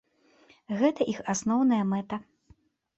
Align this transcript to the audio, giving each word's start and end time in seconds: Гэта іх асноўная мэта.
Гэта 0.79 1.09
іх 1.15 1.21
асноўная 1.37 1.83
мэта. 1.95 2.15